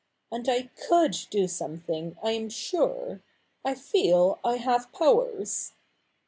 [0.31, 3.21] And I could do something, I am sure.
[3.63, 5.73] I feel I have powers.'